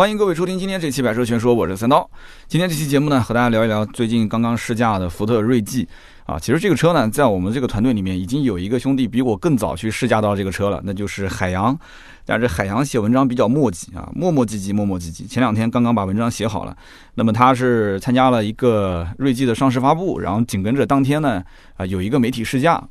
[0.00, 2.10] 欢迎各位收听今天这期《百车全说》，我是三刀。
[2.48, 5.86] 今天这期节目呢，和大家聊一聊最近刚刚试驾的福特锐际
[6.24, 6.38] 啊。
[6.38, 11.78] 其实这个车呢，在我们这个团队里面，已经有一个兄弟比我更早去试驾到这个车了，那就是海洋。
[12.24, 15.28] 但是海洋写文章比较磨叽啊，磨磨唧唧，磨磨唧唧。
[15.28, 16.74] 前两天刚刚把文章写好了，
[17.16, 21.44] 那么他是参加了一个锐际的上市发布，然后紧跟着当天呢，
[21.76, 22.82] 啊有一个媒体试驾，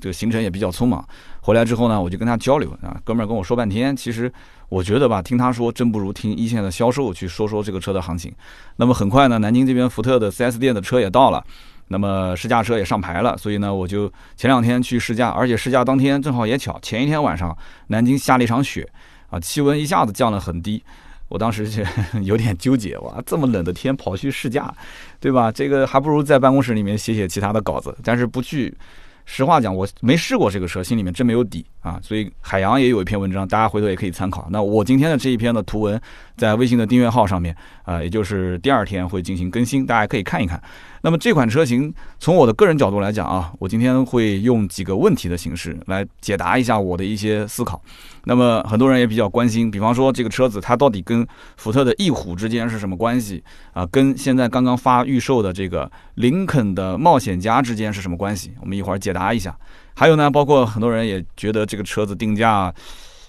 [0.00, 1.04] 这个行程也比较匆忙。
[1.42, 4.32] 回来之后呢，我就跟他交流啊，哥们儿跟我说半天，其实。
[4.68, 8.32] 我觉得吧，听他说真不如听一线的销售去说说这个车的行情。
[8.76, 11.44] 那么很快呢，南京这边福特的 4S 店的车也到了，
[11.88, 13.36] 那么试驾车也上牌了。
[13.36, 17.54] 所以呢，我就前两天去试驾，而且试驾当天正好也巧，前一天晚上
[17.88, 18.88] 南京下了一场雪
[19.28, 20.82] 啊，气温一下子降了很低。
[21.28, 21.84] 我当时就
[22.22, 24.74] 有点纠结，哇，这么冷的天跑去试驾，
[25.20, 25.52] 对吧？
[25.52, 27.94] 这个还不如在办公室里面写写其他的稿子。
[28.02, 28.74] 但是不去。
[29.24, 31.98] 实话讲，我没试过这个车，心里面真没有底啊。
[32.02, 34.48] 所以海洋也有一篇文章，大家回头也可以参考。
[34.50, 36.00] 那我今天的这一篇的图文，
[36.36, 40.60] 在微信的订阅号上面啊，也就是第二天会进行更新，大家可以看一看。
[41.02, 47.82] 那么这款车型，从我的个人角度来讲啊，我今天会用几个问题的形式来解答一下我的一些思考。
[48.24, 53.42] 那么很多人也比较关心，比方说这个车子它到底跟福特的翼虎之间是什么关系
[53.72, 53.86] 啊？
[53.86, 58.52] 跟现在刚刚发预售的这个林肯的冒险家之间是什么关系？
[58.60, 59.56] 我们一会儿解答一下。
[59.94, 62.72] 还有呢，包括很多人也觉得这个车子定价。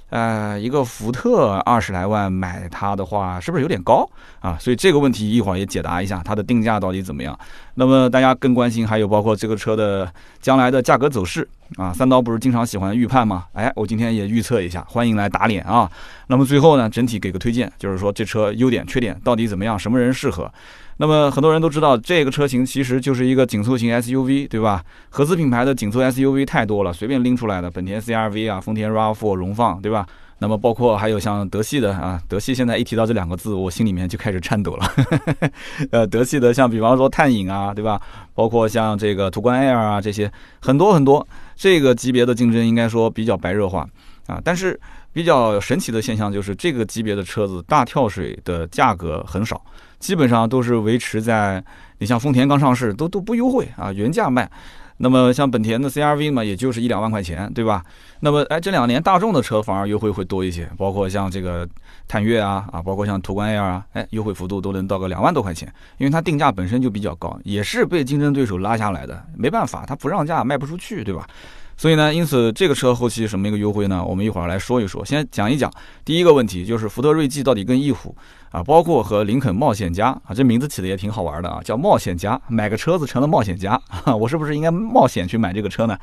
[0.10, 4.08] 呃，一个福特二十来万买它的话，是不是有点高
[4.42, 4.56] 啊？
[4.60, 7.36] 所以这个问题一会儿也解答一下，它的定价到底怎么样？
[7.74, 10.08] 那么大家更关心还有包括这个车的
[10.40, 11.94] 将来的价格走势啊。
[11.94, 13.46] 三刀不是经常喜欢预判吗？
[13.54, 15.90] 哎，我今天也预测一下，欢迎来打脸啊。
[16.28, 20.52] 那么最后呢，整体给个推荐，就是说这车优点缺点到底怎么样，什么人适合？
[20.98, 24.84] 那么很多人都知道，这个车型其实就是一个紧凑型 SUV，对吧？
[25.10, 30.06] 合资品牌的紧凑 SUV 太多了，随便拎出来的，本田 CRV 啊，丰田 RAV4 荣放，对吧？
[30.40, 34.86] 那么包括还有像德系的啊，德系现在一提到这两个字，我心里面就开始颤抖了。
[35.90, 38.00] 呃，德系的像比方说探影啊，对吧？
[38.36, 43.88] 包括像这个途观 L 啊，这些很多很多，这个级别的竞争应该说比较白热化
[44.28, 44.42] 啊。
[44.44, 44.80] 但是
[45.12, 49.62] 比较神奇的现象就是，这个级别的车子大跳水的价格很少。
[50.00, 51.64] 基本上都是维持在，
[52.00, 54.50] 你像丰田刚上市都都不优惠啊，原价卖。
[55.04, 57.84] 那么像本田的 CRV 嘛，也就是一两万块钱，对吧？
[58.22, 61.68] 那么哎，这两年大众的车反而优惠会多一些，包括像这个
[62.08, 71.28] 探岳啊啊，包括像途观 L 啊，哎，优惠幅度都能到个两万多块钱，因为它定价本身就比较高，也是被竞争对手拉下来的，没办法，它不让价卖不出去，对吧？
[71.84, 74.02] 所以呢，因此这个车后期什么一个优惠呢？
[74.02, 75.04] 我们一会儿来说一说。
[75.04, 75.70] 先讲一讲
[76.06, 78.16] 第一个问题，就是福特锐际到底跟翼虎
[78.52, 83.78] 啊，包括和林肯冒险家啊，这名字起的也挺好玩的啊，叫冒险家，买个车子成了冒险家，
[84.18, 85.98] 我是不是应该冒险去买这个车呢？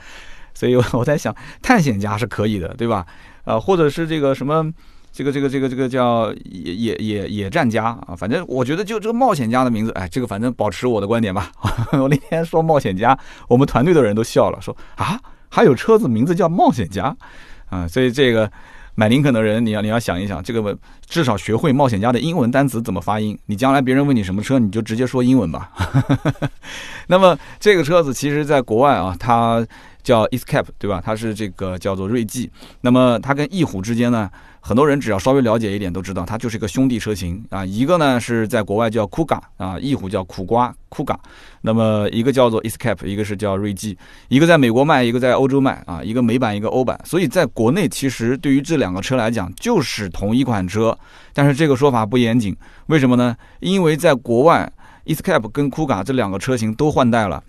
[0.53, 3.07] 所以我在想，探险家是可以的，对吧？
[3.45, 4.71] 啊，或者是这个什么，
[5.11, 11.51] 这个这个这个这个叫野野野野战家啊，反正我觉得就这个冒险家的名字，哎，这个反正保持我的观点吧。
[11.99, 13.19] 我那天说冒险家，
[13.49, 15.19] 我们团队的人都笑了，说啊。
[15.50, 17.15] 还有车子名字叫冒险家，
[17.69, 18.50] 啊，所以这个
[18.94, 23.38] 买林肯的人，你要你要想一想，这个至少学会冒险家的英文单词怎么发音。
[23.47, 25.71] 你将来别人问你什么车，你就直接说英文吧。
[27.09, 29.66] 那么这个车子其实在国外啊，它
[30.03, 31.03] 叫 Escape，对吧？
[31.05, 32.50] 它是这个叫做锐际。
[32.81, 34.31] 那么它跟翼虎之间呢？
[34.62, 37.65] 很多人只要稍微了解一点都知道，它就是一个兄弟车型啊。
[37.65, 41.19] 一个呢是在国外叫酷嘎啊，翼虎叫苦瓜酷嘎。
[41.62, 43.97] 那么一个叫做 Escape，一个是叫锐际，
[44.28, 46.03] 一个在美国卖，一个在欧洲卖啊。
[46.04, 47.00] 一个美版，一个欧版。
[47.04, 50.97] 所以在国内其实对于这两个车来讲就是同一款车，
[51.32, 52.54] 但是这个说法不严谨。
[52.87, 53.34] 为什么呢？
[53.60, 54.70] 因为在国外
[55.06, 57.43] ，Escape 跟酷嘎这两个车型都换代了，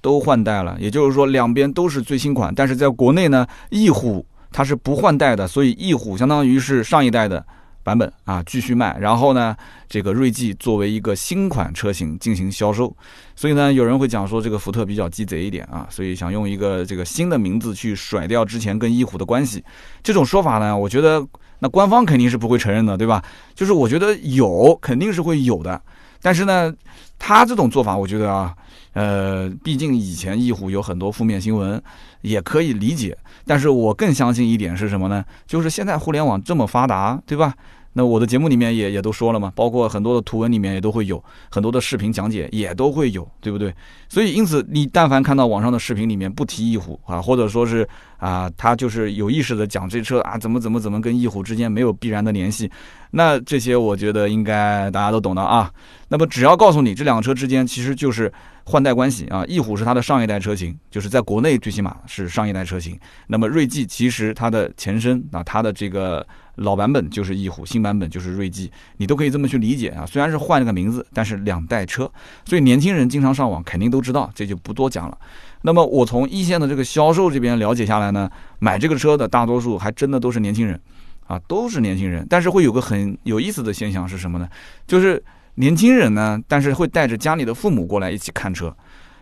[0.00, 2.54] 都换代了，也就是说两边都是最新款。
[2.54, 4.24] 但是在国内呢，翼虎。
[4.52, 7.44] 它是不换代的，所以翼虎相当于是上一代的
[7.82, 8.96] 版本啊，继续卖。
[9.00, 9.56] 然后呢，
[9.88, 12.94] 这个锐际作为一个新款车型进行销售。
[13.34, 19.64] 所以呢，有人会讲说这个福特比较鸡贼一点啊，所以想用一个这个新的名字去甩掉之前跟翼虎的关系。
[20.02, 21.26] 这种说法呢，我觉得
[21.58, 23.22] 那官方肯定是不会承认的，对吧？
[23.54, 25.80] 就是我觉得有肯定是会有的，
[26.20, 26.72] 但是呢，
[27.18, 28.54] 他这种做法，我觉得啊。
[28.94, 31.82] 呃，毕竟以前翼虎有很多负面新闻，
[32.22, 33.16] 也可以理解。
[33.46, 35.24] 但是我更相信一点是什么呢？
[35.46, 37.54] 就是现在互联网这么发达，对吧？
[37.92, 43.74] 那我的节目里面也也都说了嘛，包括很多的图文里面也都会有很多的视频讲解，也都会有，对不对？
[44.08, 47.86] 所以因此，你但凡看到网上的视频里面不提翼虎啊，或者说是
[48.18, 52.70] 啊，他就是有意识的讲这车啊，怎么怎么怎么跟翼虎之间没有必然的联系，
[53.10, 55.70] 那这些我觉得应该大家都懂的啊。
[56.08, 58.32] 那么只要告诉你这两个车之间其实就是。
[58.64, 62.96] 换代关系啊，翼虎是它的上一代车型，就是在国内最起码是上一代车型。
[63.26, 66.24] 那么锐际其实它的前身啊，它的这个
[66.56, 70.04] 老版本就是翼虎，新版本就是锐际，你都可以这么去理解啊。
[70.04, 72.10] 虽然是换了个名字，但是两代车，
[72.44, 75.16] 所以年轻人经常上网肯定都知道，这就不多讲了。
[75.62, 80.78] 那么我从一线的这个销售这边了解下来呢，买这个车的大多数还真的都是年轻人，
[81.26, 82.26] 啊，都是年轻人。
[82.28, 84.48] 但是会有个很有意思的现象是什么呢？
[84.86, 85.22] 就是
[85.54, 88.74] 年轻人呢，但是会带着家里的父母过来一起看车。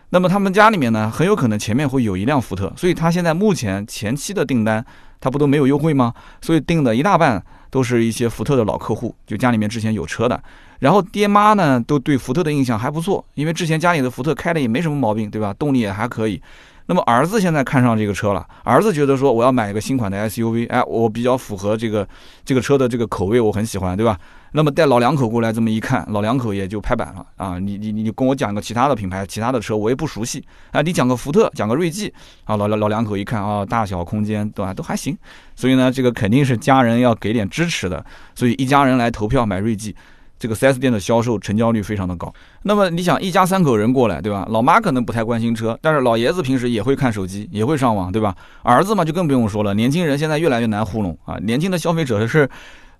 [0.09, 4.85] 那么他们家里面呢，很有可能前面会有一辆福特，所以他现在目前前期的订单，
[5.21, 6.13] 他不都没有优惠吗？
[6.41, 10.43] 所以订的一大半都是一些福特的老客户，就家里面之前有车的。
[10.79, 15.53] 然后爹妈呢，都对福特的印象还不错，因为之前家里的福特开的也没什么毛病，对吧？
[15.53, 16.41] 动力也还可以。
[16.87, 22.05] 那么儿子现在看上这个车了，儿子觉得说我要买一个新款的 SUV，哎，我比较符合这个
[22.43, 24.17] 这个车的这个口味，我很喜欢，对吧？
[24.51, 27.57] 那么带老两口过来这么一看，老两口也就拍板了啊！
[27.57, 30.81] 你你你跟我讲个其他的品牌、其他的车，我也不熟悉啊！
[30.81, 32.13] 你讲个福特，讲个锐际
[32.43, 35.17] 啊，老老老两口一看啊，大小空间对吧，都还行，
[35.55, 38.05] 所以呢，这个肯定是家人要给点支持的，
[38.35, 39.95] 所以一家人来投票买锐际。
[40.37, 42.33] 这个 4S 店的销售成交率非常的高。
[42.63, 44.43] 那么你想，一家三口人过来，对吧？
[44.49, 48.35] 老妈可能不太关心车，但是老爷子平时也会看手机，也会上网，对吧？
[48.63, 49.75] 儿子嘛，就更不用说了。
[49.75, 51.37] 年轻人现在越来越难糊弄啊！
[51.43, 52.49] 年轻的消费者是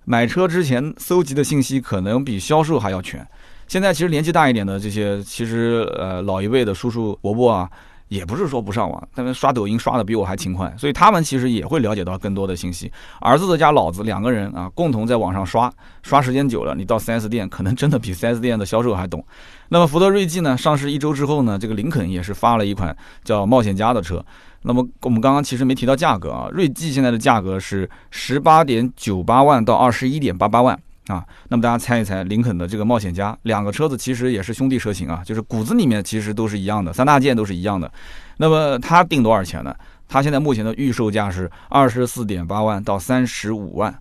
[0.04, 3.26] 买车之前搜集的信息可能比销售还要全。
[3.68, 7.70] 现在其实年纪大一点的这些，其实呃老一辈的叔叔伯伯啊。
[8.08, 12.92] 也不是说不上网，他们刷抖音刷的比我还勤快，所以他们其实也会了解到更多的信息。
[13.22, 15.72] 儿子的加老子两个人啊，共同在网上刷，
[16.02, 19.24] 刷时间久了，你到 4S 店可能真的比 4S 店的销售还懂。
[19.70, 22.94] 那么福特锐际呢，上市一周之后呢，这个林肯也是发了一款
[23.24, 24.22] 叫冒险家的车。
[24.62, 30.78] 那么我们刚刚其实没提到价格啊，锐际现在的价格是十八点九八万到二十一点八八万。
[31.08, 37.90] 啊，那么大家猜一猜，林肯的这个冒险家，两个车子其实也是兄弟车型啊，就是骨子里面其实都是一样的，三大件都是一样的。
[38.36, 39.74] 那么它定多少钱呢？
[40.08, 43.92] 它现在目前的预售价是二十四点八万到三十五万，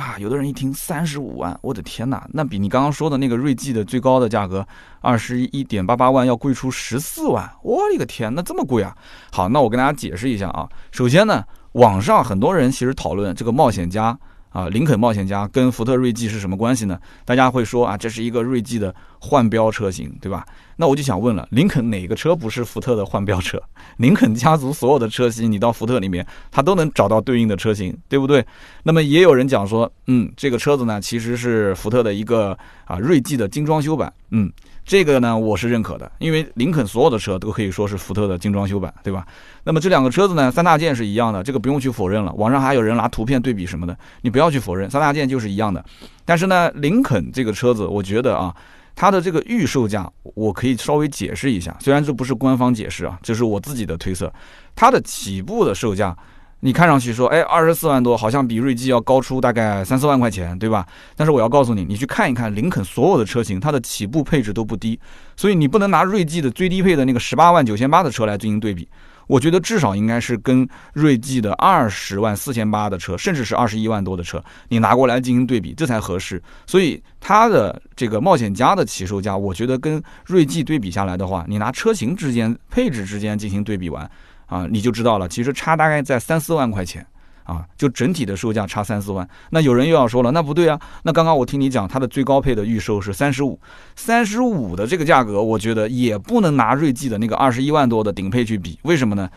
[0.00, 4.66] 啊，有的人一听三十五万，我的天哪，那比你刚刚说的那个锐际的最高的价格
[5.00, 8.96] 二十一点八八万要贵出十四万，我的个天，那这么贵啊？
[9.30, 14.18] 好，那我跟大家解释一下啊，首先呢，网上很多人其实讨论这个冒险家。
[14.50, 16.98] 啊，林肯冒险家跟福特锐际是什么关系呢？
[17.24, 20.44] 大家会说啊，这是一个锐际的换标车型，对吧？
[20.76, 23.62] 那我就想问了，林肯哪个车不是福特的换标车？
[23.98, 28.44] 林肯家族所有的车型，你到福特里面，它都能找到对应的车型，对不对？
[28.82, 34.52] 那么也有人讲说，嗯，这个车子呢，其实是福特的一个啊锐际的精装修版，嗯。
[34.84, 39.24] 这个呢，我是认可的，因为林肯所有的车都可以说是福特的精装修版，对吧？
[39.64, 42.32] 那么这两个车子呢，三大件是一样的，这个不用去否认了。
[42.32, 45.84] 网上还有人拿图片对比什么的，你不要去否认，三大件就是一样的。
[46.24, 48.54] 但是呢，林肯这个车子，我觉得啊，
[48.96, 54.32] 它的这个预售价，我可以稍微解释一下，虽然这不是官方解释啊，这是我自己的推测，
[54.74, 56.16] 它的起步的售价。
[56.60, 60.86] 你看上去说，哎，二十四万多，好像比锐际要高出大概三四万块钱，对吧？
[61.16, 65.00] 但是我要告诉你，你去看一看林肯所有的车型，它的起步配置都不低，
[65.36, 68.86] 所以你不能拿锐际的最低配的那个十八万九千八的车来进行对比。
[69.26, 76.42] 我觉得至少应该是跟锐际的二十万四千八的车，甚至是二十一万多的车，你拿过来进行对比，这才合适。
[76.66, 84.10] 所以它的这个冒险家的起售价，我觉得跟锐际对比下来的话，你拿车型之间、配置之间进行对比完。
[84.50, 87.06] 啊，你就知道了，其实差大概在三四万块钱，
[87.44, 89.26] 啊，就整体的售价差三四万。
[89.50, 93.58] 那有人又要说了，那不对啊，那刚刚我听你讲，它的最高配的预售是三十五，
[93.94, 99.30] 三十五的这个价格，我觉得也不能拿锐际的那个二十一万多的顶配去比，为什么呢？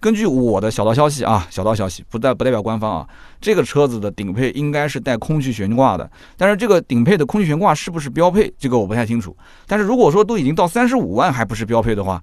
[0.00, 3.06] 根据我的小道消息啊，小道消息不代不代表官方啊，
[3.40, 9.36] 这个车子的顶配应该是带空气悬挂的，但是这个顶配的空气悬挂是不是标配，这个我不太清楚。
[9.66, 12.20] 但是如果说都已经到三十五万还不是标配的话，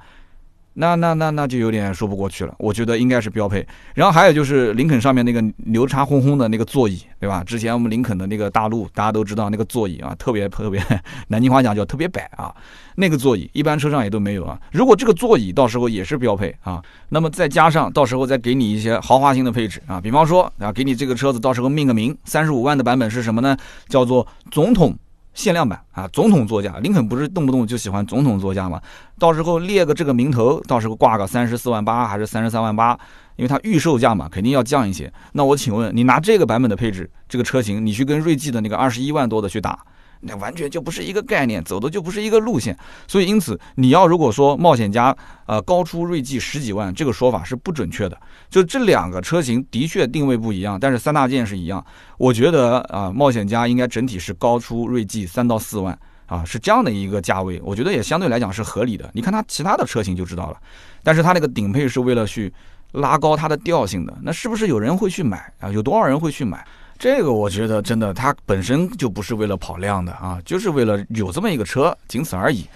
[0.82, 3.68] 那那那那就有点说不过去了，我觉得应该是标配。
[3.94, 7.44] 然后还有就是林肯上面那个牛叉哄哄的那个座椅，对吧？
[7.44, 10.82] 之前我们林肯的那个大陆大家都知道那个座椅啊，特别特别，
[11.28, 12.56] 南京话讲叫特别摆啊。
[12.96, 14.58] 那个座椅一般车上也都没有啊。
[14.72, 23.58] 如果这个座椅到时候也是标配啊，那么再加上到时候再给你一些豪华性的配置啊，比方说啊，给你这个车子到时候命个名，三十五万的版本是什么呢？
[23.90, 24.98] 叫做总统。
[25.40, 28.82] 限量版啊，总统座驾，林肯不是动不动就喜欢总统座驾吗？
[29.18, 32.92] 到时候列个这个名头，到时候挂个三十四万八还是三十三万八，
[33.38, 35.10] 因为它预售价嘛，肯定要降一些。
[35.32, 39.80] 那我请问你拿这个版本的配置，这个车型，你去跟锐际的那个二十一万多的去打？
[40.22, 48.20] 那完全就不是一个概念，走的就不是一个路线，所以因此你要如果说冒险家呃高出锐际十几万，这个说法是不准确的。
[48.50, 51.84] 就这两个车型的确定位不一样，但是三大件是一样。
[52.18, 59.10] 我觉得啊，冒险家应该整体是高出锐际三到四万啊，是这样的一个价位，我觉得也相对来讲是合理的。
[59.14, 60.58] 你看它其他的车型就知道了，
[61.04, 62.52] 但是它那个顶配是为了去
[62.94, 65.72] 拉高它的调性的，那是不是有人会去买啊？
[65.72, 66.66] 有多少人会去买？
[67.00, 72.68] 这个我觉得真的，它本身就不是为了跑量的啊，就是为了有这么一个车，仅此而已。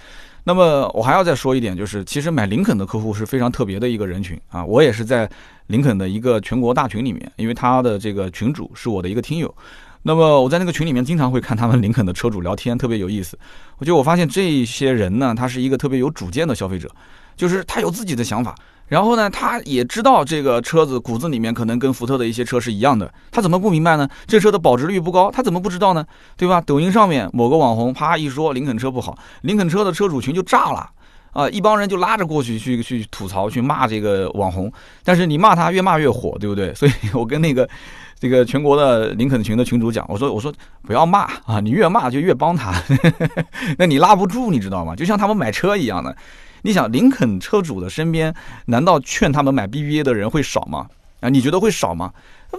[0.42, 5.28] 那么我还要再说一点，就是其实买林肯的客户是非常特别的一个人群啊，我也是在
[5.66, 9.54] 林肯的一个全国大群里面，因为他的这个群主是我的一个听友。
[10.02, 13.38] 那么我在那个群里面经常会看他们林肯的车主聊天，特别有意思。
[13.76, 16.90] 我觉得我发现这些人呢，他是一个特别有主见的消费者，
[17.36, 18.54] 就是他有自己的想法。
[18.88, 24.08] 然后呢，他也知道这个车子骨子里面可能跟福特的一些车是一样的，他怎么不明白呢？
[24.26, 26.04] 这车的保值率不高，他怎么不知道呢？
[26.36, 26.60] 对吧？
[26.60, 30.90] 抖音上面某个网红啪一说林肯车不好，林肯车的车主群就炸了
[31.32, 31.48] 啊！
[31.48, 34.72] 一帮人就拉着过去去去吐槽去骂这个网红，
[35.02, 36.74] 但是你骂他越骂越火，对不对？
[36.74, 37.68] 所以我跟那个。
[38.16, 40.50] 这个全国的林肯群的群主讲，我说我说
[40.82, 42.72] 不要骂啊，你越骂就越帮他，
[43.76, 44.96] 那你拉不住，你知道吗？
[44.96, 46.16] 就像他们买车一样的，
[46.64, 50.88] 你想林肯车主的身边，难道劝他们买 BBA 的人会少吗？
[51.20, 52.10] 啊，你觉得会少吗？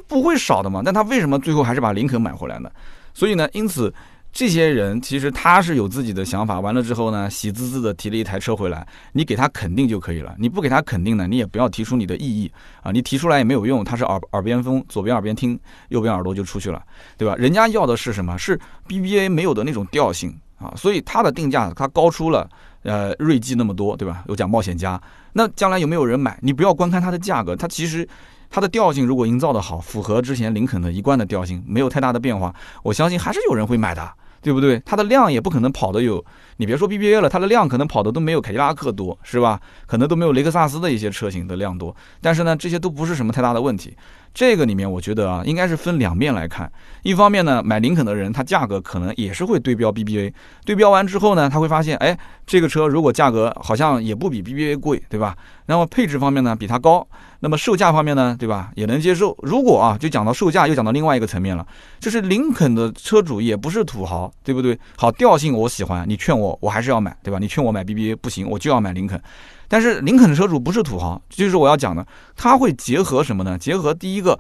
[0.08, 0.84] 不会少的嘛。
[0.86, 2.70] 但他为什么最后还是把林肯买回来呢？
[3.16, 3.92] 所以呢，因此。
[4.38, 10.36] 这些人其实他是有自己的想法，完了之后呢，喜滋滋的提了一台车回来，你给他肯定就可以了。
[10.38, 12.52] 你不给他肯定呢，你也不要提出你的异议
[12.84, 15.58] 啊，你提出来也没有用，他是耳耳边风，左边耳边听，
[15.88, 16.84] 右边耳朵就出去了，
[17.18, 17.34] 对吧？
[17.38, 18.38] 人家要的是什么？
[18.38, 18.60] 是
[18.90, 22.46] BBA 没有的那种调性啊，所以它的定价它高出了
[22.86, 24.24] 呃锐际那么多，对吧？
[24.30, 25.00] 有讲冒险家，
[25.34, 26.39] 那将来有没有人买？
[26.42, 28.08] 你不要观看它的价格，它其实
[28.50, 34.10] 它的调性如果营造的好，符合之前林肯的一贯的调性，没有太大的变化，我相信还是有人会买的。
[34.46, 34.80] 对不对？
[34.86, 36.24] 它的量也不可能跑的有，
[36.58, 39.60] 你别说 BBA 了，它的量可能跑的都没有凯迪拉克多，是吧？
[39.86, 41.96] 可能都没有雷克萨斯的一些车型的量多。
[42.22, 43.96] 但是呢，这些都不是什么太大的问题。
[44.34, 46.70] 这个里面我觉得啊，应该是分两面来看。
[47.04, 50.34] 一方面呢，买林肯的人，他价格可能也是会对标 BBA，
[50.66, 55.38] 对标完之后呢，他会发现，哎，这个车如果价格好像也不比 BBA 贵，对吧？
[55.68, 57.08] 然后配置方面呢，比它高。
[57.40, 59.38] 那么售价方面呢，对吧，也能接受。
[59.42, 61.66] 如果啊，就讲到售价，又讲到另外一个层面了，
[62.00, 64.78] 就是林肯的车主也不是土豪，对不对？
[64.98, 67.40] 好，调性我喜欢，你劝我，我我还是要买，对吧？
[67.40, 69.20] 你劝我买 BBA 不行，我就要买林肯。
[69.68, 73.58] 但是林肯的车主不是土豪，就是我要讲的，他会结合什么呢？
[73.58, 74.38] 结合第一个，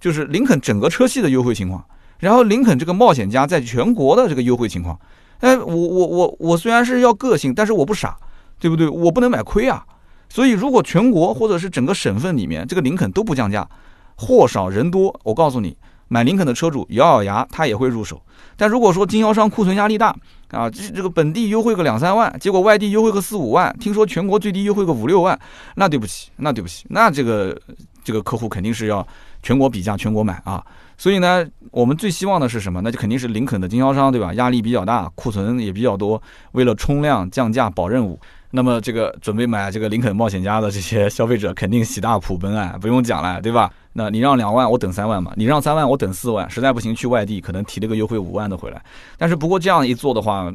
[0.00, 1.84] 就是林肯整个车系的优惠情况，
[2.18, 4.98] 然后林肯这个冒险家在全国的这个优惠情况。
[5.40, 8.16] 哎，我我我我虽然是要个性，但是我不傻，
[8.60, 8.88] 对不对？
[8.88, 9.84] 我不能买亏啊。
[10.28, 13.66] 所以，如果全国或者是整个省份里面这个林肯都不降价，
[14.14, 15.76] 货少人多，我告诉你，
[16.08, 18.20] 买林肯的车主咬咬牙他也会入手。
[18.56, 20.14] 但如果说经销商库存压力大
[20.50, 25.38] 啊，这这个本地优惠个两三万，结果外地优惠个四五万，听说全国最低优惠个五六万，
[25.76, 27.56] 那对不起，那对不起，那这个
[28.02, 29.06] 这个客户肯定是要
[29.42, 30.64] 全国比价、全国买啊。
[30.96, 32.80] 所以呢，我们最希望的是什么？
[32.80, 34.34] 那就肯定是林肯的经销商，对吧？
[34.34, 36.20] 压力比较大，库存也比较多，
[36.52, 38.18] 为了冲量降价保任务。
[38.50, 43.70] 那么这个准备买这个林肯冒险家的这些消费者肯定喜大普奔啊，不用讲了，对吧？
[43.92, 46.48] 那你让两万，我等三万嘛；你让三万，我等四万。
[46.48, 48.82] 实在不行去外地，可能提了个优惠五万的回来。
[49.18, 50.50] 但是不过这样一做的话，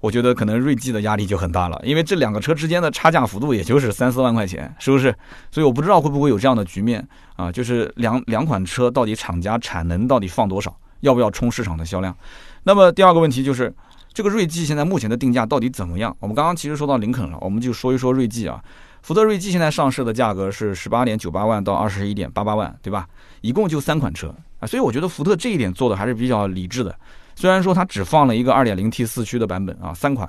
[0.00, 5.14] 我觉得可能锐际的压力就很大了，因为这两个车之间的差价幅度也就是三四万块钱，是不是？
[5.50, 7.06] 所以我不知道会不会有这样的局面
[7.36, 12.16] 啊，就是两两款车到底厂家产能到底放多少，要不要冲市场的销量？
[12.62, 13.70] 那么第二个问题就是。
[14.18, 16.12] 这个锐际现在目前的定价到底怎么样？
[16.18, 18.60] 我们刚刚其实说到林肯了，我们就说一说锐际啊。
[19.00, 23.06] 福特锐际现在上市的价格是十八点九八万到二十一点八八万，对吧？
[23.42, 26.92] 一共就三款车啊，所以我觉得福特这一点做的还是比较理智的。
[27.36, 30.28] 虽然说它只放了一个二点零 T 四驱的版本啊，三款，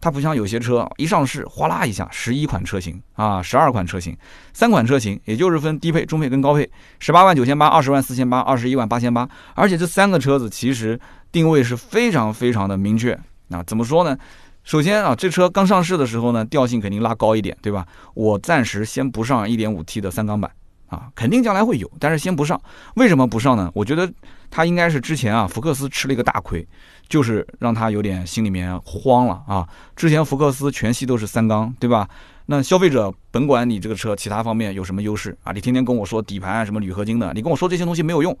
[0.00, 4.16] 它不像有些车一上市哗啦一下十一款车型啊，十二款车型，
[4.52, 10.98] 三款车型，也就是分低配、中配跟高配，十八万九千八、二十万四千八、二十一万八千八，而且这三个车子其实。
[11.32, 13.16] 定位是非常非常的明确
[13.50, 14.18] 啊，怎么说呢？
[14.64, 17.86] 首先啊，这车刚上市的时候呢，调性肯定拉高一点，对吧？
[18.14, 20.50] 我暂时先不上 1.5T 的三缸版
[20.90, 22.60] 啊，肯定将来会有，但是先不上。
[22.96, 23.70] 为什么不上呢？
[23.74, 24.12] 我觉得
[24.50, 26.66] 他应该是之前啊，福克斯吃了一个大亏，
[27.08, 29.66] 就是让他有点心里面慌了啊。
[29.96, 32.06] 之前福克斯全系都是三缸，对吧？
[32.46, 38.36] 那消费者甭管你这个车其他方面有什么优势啊，你天天跟我说底盘啊什么铝合金的，你跟我说这些东西没有用。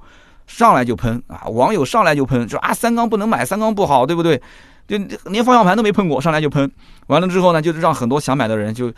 [0.46, 1.46] 上来就喷啊！
[1.46, 4.40] 网友上来就喷，说啊三缸不能买，三缸不好，对不对？
[4.88, 6.68] 就连方向盘都没碰过，上来就喷。
[7.06, 8.92] 完了之后呢，就是让很多想买的人就，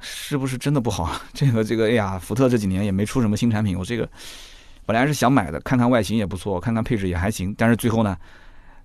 [0.00, 1.10] 是不是真的不好？
[1.34, 4.08] 这个这个，哎呀，福特这几年也没出什么新产品，我这个
[4.86, 8.16] 本来是想买的，看看外形也不错，看看配置也还行，但是最后呢，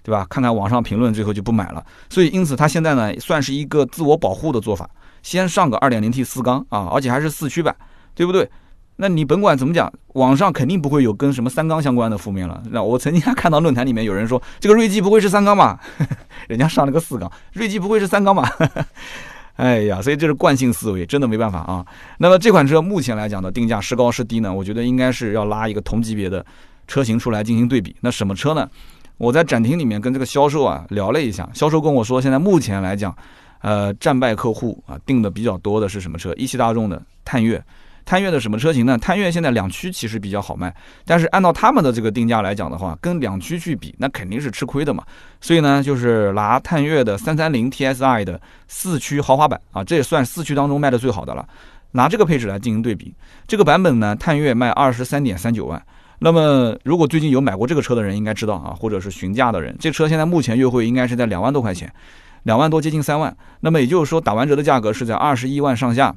[0.01, 0.25] 对吧？
[0.29, 1.85] 看看网上评论，最后就不买了。
[2.09, 4.89] 所以因此，他现在呢，算是一个自我保护的做法，
[5.21, 7.75] 先上个 2.0T 四缸啊，而且还是四驱版，
[8.13, 8.49] 对不对？
[8.97, 12.61] 那你甭管怎么讲，网上肯定不会有跟什么三缸相关的负面了。
[12.69, 15.79] 那我曾经还看到论坛里面有人说，这个锐际不会是三缸吧？
[16.47, 18.47] 人家上了个四缸，锐际不会是三缸吧？
[19.55, 21.85] 哎呀，所以这是惯性思维，真的没办法啊。
[22.17, 24.51] 那么这款车目前来讲的定价是高是低呢？
[24.51, 26.43] 我觉得应该是要拉一个同级别的
[26.87, 27.95] 车型出来进行对比。
[28.01, 28.67] 那什么车呢？
[29.17, 33.15] 我在展厅里面跟这个销售啊聊了一下，销售跟我说，现在目前来讲，
[33.61, 36.33] 呃，战败客户啊订的比较多的是什么车？
[36.33, 37.63] 一汽大众的探岳。
[38.05, 38.97] 探岳的什么车型呢？
[38.97, 40.73] 探岳现在两驱其实比较好卖，
[41.05, 45.03] 但是按照他们的这个定价来讲的话，跟两驱去比，那肯定是吃亏的嘛。
[45.39, 51.47] 所以呢，就是拿探岳的三三零 TSI 的四驱豪华版啊，这也算四驱当中卖的最好的了。
[51.91, 53.13] 拿这个配置来进行对比，
[53.47, 55.81] 这个版本呢，探岳卖二十三点三九万。
[56.19, 61.91] 那么，如果最近有买过这个车的人应该知道啊，或者是询价的人，这车现在目前优惠应该是在两万多块钱，
[62.43, 63.35] 两万多接近三万。
[63.59, 66.15] 那么也就是说，打完折的价格是在二十一万上下。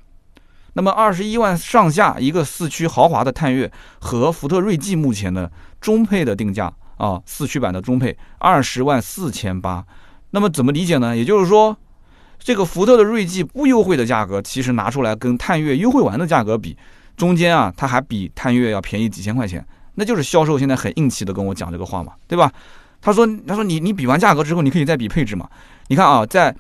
[0.77, 9.83] 那么二十一万上下一个四驱豪华的探岳和福特锐际目前的中配的定价啊，四驱版的中配二十万四千八。
[10.31, 11.17] 那么怎么理解呢？
[11.17, 11.77] 也就是说。
[12.39, 16.77] 这个福特的锐际不优惠的价格，其实拿出来跟探岳优惠完的价格比，
[17.17, 22.53] 中间啊，它还比探岳要便宜几千块钱，那就是销售现在很硬气的跟我讲这个话嘛，对吧？
[23.01, 25.49] 他说，他说你你比完价格之后，你可以再比配置嘛。
[25.89, 26.55] 你看啊，在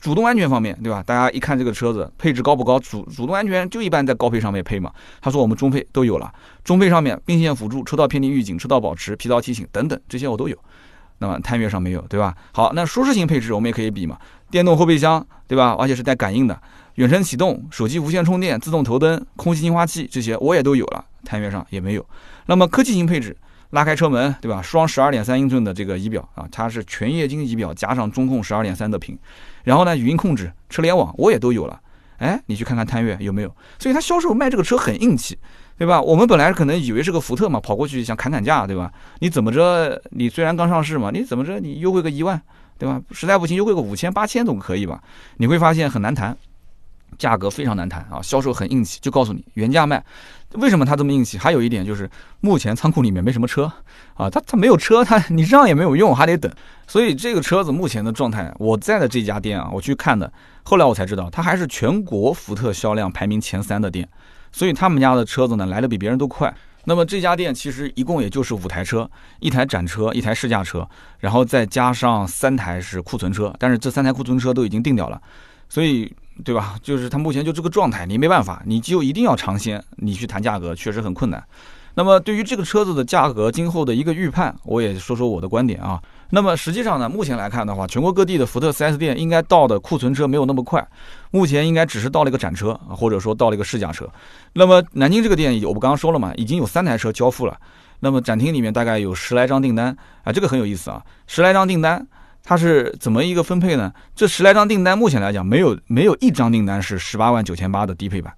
[0.00, 1.02] 主动安全方面，对吧？
[1.06, 4.90] 大家一看这个车子配置高不高，主主动安全就一般在高配上面配嘛。
[5.20, 6.32] 他说我们中配都有了，
[6.64, 10.56] 中配上面并线辅助、车道偏离预警、车道保持、疲劳提醒等等这些我都有。
[11.18, 12.34] 那么探岳上没有，对吧？
[12.52, 14.16] 好，那舒适性配置我们也可以比嘛。
[14.50, 15.76] 电动后备箱，对吧？
[15.78, 16.58] 而且是带感应的，
[16.94, 22.06] 远程启动、手机无线充电、自动头灯、空气净化器这些我也都有了，探岳上也没有。
[22.46, 23.36] 那么科技型配置，
[23.70, 24.62] 拉开车门，对吧？
[24.62, 29.16] 双十二点三英寸的这个仪表啊，它是全液晶仪表加上中控十二点三的屏，
[29.64, 31.80] 然后呢，语音控制、车联网我也都有了。
[32.18, 33.56] 哎，你去看看探岳有没有？
[33.78, 35.38] 所以他销售卖这个车很硬气。
[35.78, 35.98] 对吧？
[35.98, 38.92] 我们本来可能以为是个福特嘛，跑过去想砍砍价，对吧？
[39.20, 39.98] 你怎么着？
[40.10, 41.58] 你虽然刚上市嘛，你怎么着？
[41.58, 42.38] 你优惠个一万，
[42.76, 43.00] 对吧？
[43.12, 45.02] 实在不行优惠个五千八千总可以吧？
[45.38, 46.36] 你会发现很难谈，
[47.20, 48.18] 价格非常难谈啊！
[48.22, 50.02] 销售很硬气，就告诉你原价卖。
[50.54, 51.36] 为什么他这么硬气？
[51.36, 52.10] 还有一点就是
[52.40, 53.70] 目前仓库里面没什么车
[54.14, 56.50] 啊，他他没有车，他 你这样也没有用，还得等。
[56.86, 64.08] 所以这个车子目前的状态，我在的这家店啊，我去看的，后来我才知道，它还是全国福特销量排名前三的店。
[64.50, 66.52] 所以他们家的车子呢来的比别人都快。
[66.86, 73.54] 那么这家店其实一共也就是五台车，一台展车，一台试驾车，然后再加上三台是库存车。
[73.58, 75.20] 但是这三台库存车都已经定掉了，
[75.68, 76.10] 所以
[76.44, 76.76] 对吧？
[76.82, 81.42] 就是它目前就这个状态，你没办法，你就一定要尝鲜，你去谈价格确实很困难。
[81.94, 86.00] 那么对于这个车子的价格，今后的一个预判，我也说说我的观点啊。
[86.30, 90.86] 那么实际上呢，目前来看的话，全国各地的福特 4S 店应该到的库存车没有那么快，
[91.32, 94.08] 目前应该只是到了一个展车，或者说到了一个试驾车。
[94.52, 97.58] 那么南京这个店，我不刚刚说了嘛，已经有三台车交付了。
[97.98, 102.06] 那么展厅里面大概有十来张订单啊，这个很有意思啊，十来张订单，
[102.42, 103.92] 它是怎么一个分配呢？
[104.14, 108.32] 这十来张订单目前来讲，没有没有一张订单是十八万九千八的低配版，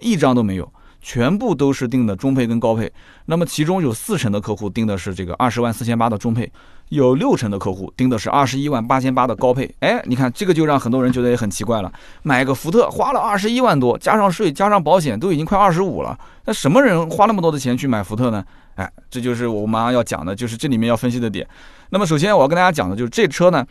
[0.00, 0.72] 一张都没有。
[1.02, 2.92] 全部都是定的中配跟高配，
[3.26, 6.50] 那么其中有四成的客户定的是这个二十万四千八的中配，
[6.88, 9.72] 有六成的客户定的是二十一万八千八的高配。
[9.78, 11.92] 哎，你看这个就让很多人觉得也很奇怪了，
[12.24, 18.44] 买个福特花了二十一万多，加上税加上保险都已经快二十五了，那什么人花那么多的钱去买福特呢？
[18.76, 21.46] 哎，这就是我马上要讲的，就是这里面要分析的点。
[21.90, 23.66] 那么首先我要跟大家讲的就是这车呢。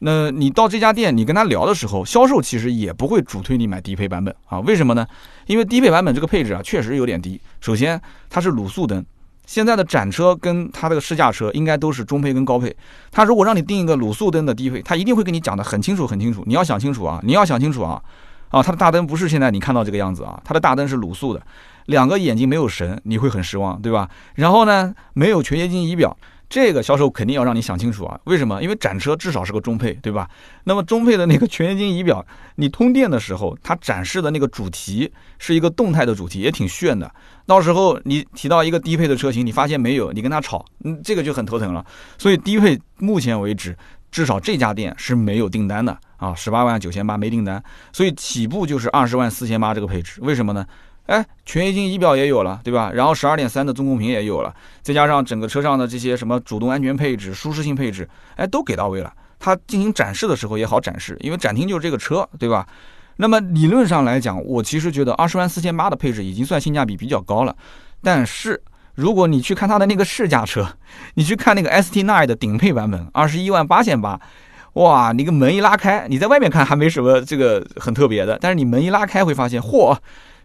[0.00, 4.60] 那你到这家店，你跟他聊的时候，销售其实也不会主推你买低配版本啊？
[4.60, 5.06] 为什么呢？
[5.46, 7.40] 因为低配版本这个配置啊，确实有点低。
[7.62, 9.02] 首先，它是卤素灯，
[9.46, 12.76] 现在的展车跟它这个试驾车应该都是中配跟高配。
[13.10, 16.44] 他如果让你定一个卤素灯的低配，他一定会跟你讲的很清楚很清楚。
[16.46, 17.98] 你要想清楚啊，你要想清楚啊，
[18.50, 21.42] 啊，它的大灯不是现在你看到这个样子啊，它的大灯是卤素的，
[21.86, 24.08] 两个眼睛没有神，你会很失望，对吧？
[24.34, 26.16] 然后呢，没有全液晶仪表。
[26.48, 28.62] 这个销售肯定要让你想清楚啊，为什么？
[28.62, 30.30] 因为展车至少是个中配，对吧？
[30.62, 37.12] 那么中配的那个全液晶仪表，你通电的时候，它展示的那个主题是一个动态的主题，也挺炫的。
[37.46, 41.84] 到时候你提到一个低配的车型，你发现没有，你跟他吵，嗯，这个就很头疼了。
[42.16, 43.76] 所以低配目前为止，
[44.12, 50.66] 至少这家店是没有订单的啊，十八万九千八没订单，所以起步就是二十万四千八这个配置，为什么呢？
[51.06, 52.90] 哎，全液晶仪表也有了，对吧？
[52.92, 54.52] 然后十二点三的中控屏也有了，
[54.82, 59.12] 再加上整个车上的这些什么主动安全配置、舒适性配置，哎，都给到位了。
[59.38, 62.66] 它进行展示的时候也好展示，因为展厅就是这个车，对吧？
[63.18, 67.54] 那么理论上来讲，我其实觉得二十万四千八的配置已经算性价比比较高了。
[68.02, 68.60] 但是
[68.94, 70.66] 如果你去看它的那个试驾车，
[71.14, 74.20] 你去看那个 ST9 的顶配版本，二十一万八千八，
[74.76, 79.96] 哇，你个门一拉开，你在外面看还没什么这个很特别的，但是你门一拉开会发现，嚯！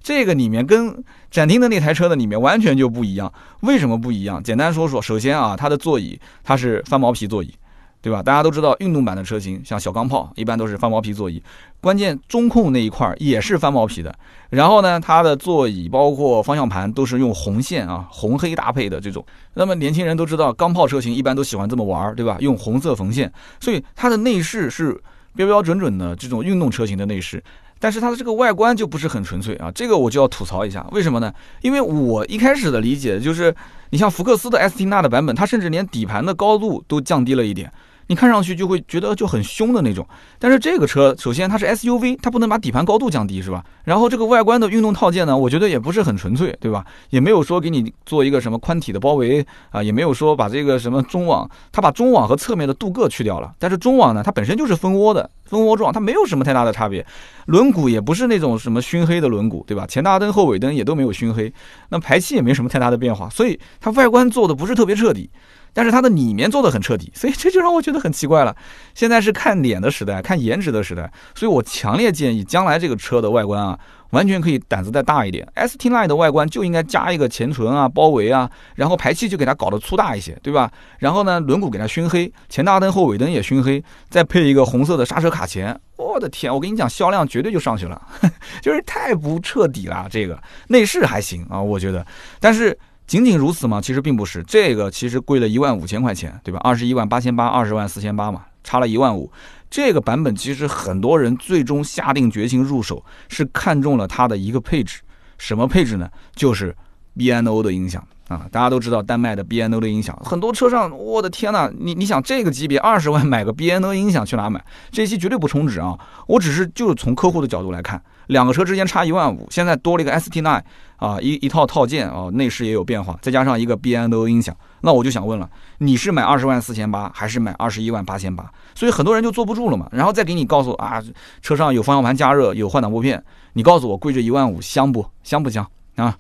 [0.04, 4.42] 这个里面跟展厅的那台车的里面完全就不一样，为什么不一样？
[4.42, 7.54] 简单说说，首先啊，它的座椅它是翻毛皮座椅，
[8.02, 8.24] 对吧？
[8.24, 11.42] 大家都知道，运动版的车型像小钢炮，一般都是翻毛皮座椅，
[11.80, 14.14] 关键中控那一块也是翻毛皮的。
[14.50, 19.24] 然后呢，它的座椅包括方向盘都是用红线啊，红黑搭配的这种。
[19.54, 22.38] 那么年轻人都知道，钢炮车型一般都喜欢这么玩，对吧？
[22.40, 25.00] 用红色缝线，所以它的内饰是
[25.36, 27.44] 标标准准的这种运动车型的内饰。
[27.80, 31.34] 但是它的这个外观就不是很纯粹啊，这个我就要吐槽一下，为什么呢？
[31.62, 33.56] 因为我一开始的理解就是，
[33.90, 37.72] 你像福克斯的 ST 纳的版本，它甚至连底盘的高度都降低了一点。
[38.12, 40.06] 你看上去就会觉得就很凶的那种，
[40.38, 43.64] 但是这个车首先它是 SUV，它不能把底盘高度降低，是吧？
[43.86, 46.86] 然后这个外观的运动套件呢，我觉得也不是很纯粹，对吧？
[47.12, 57.06] 也没有说给你做一个什么宽体的包围啊，也没有说把这个什么中网，它把中网和侧面的镀铬去掉了，但是中网呢，它本身就是蜂窝的，蜂窝状，它没有什么太大的差别。
[57.46, 59.88] 轮毂也不是那种什么熏黑的轮毂，对吧？
[59.88, 61.52] 前大灯后尾灯也都没有熏黑，
[61.88, 65.30] 那排气也没什么太大的变化，所以它外观做的不是特别彻底。
[65.74, 68.56] 但是它的里面做的很彻底，所以 这就让我觉得很奇怪了。
[68.94, 73.80] 现在是看脸的时代，看颜值的时代，所以我强烈建议将来这个车的外观啊，
[74.10, 75.48] 完全可以胆子再大一点。
[75.56, 80.70] ST Line 的外观就应该加一个前唇啊、包围啊，然后排气就给它搞得粗大一些，对吧？
[81.00, 88.02] 然后呢，轮毂给它熏黑，前大灯后尾灯也熏黑，再配一个红色的刹车卡钳，我的天，我跟你讲，销量绝对就上去了，
[88.62, 90.08] 就是太不彻底了。
[90.12, 92.06] 这个内饰还行啊，我觉得，
[92.42, 92.78] 但是。
[93.12, 93.82] 仅仅如此吗？
[93.82, 96.58] 其实并不是，这个其实贵了一万五千块钱，对吧？
[96.64, 99.30] 二十一万八千八，二十万四千八嘛，差了一万五。
[99.70, 105.02] 这个版本其实很多人最终下定决心入手，是看中了它的一个配置，
[105.38, 106.10] 什么配置呢？
[106.34, 106.74] 就是
[107.18, 108.48] B N O 的音响啊！
[108.52, 114.64] 大家都知道丹麦的 B N O 的音响，很多车上，我的天呐，你你想这个级别二十万买个 B N O 音响去哪买？
[114.90, 115.98] 这期绝对不充值啊！
[116.28, 118.02] 我只是就是从客户的角度来看。
[118.28, 120.62] 两个车之间差一万五，现在多了一个 ST9
[120.96, 128.50] 啊，一一套套件啊，内饰也有变化，再加上一个 B N O 音响，那我就想问了，你是买二十万四千八，还是买二十一万八千八？
[128.74, 129.90] 所以很多人就坐不住了嘛。
[129.92, 131.04] 然后再给你告诉啊，
[131.42, 133.22] 车上有方向盘加热，有换挡拨片，
[133.54, 135.68] 你告诉我贵这一万五香不香不香
[135.98, 136.18] 啊？